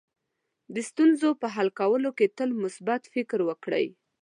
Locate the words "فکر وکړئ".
3.13-3.85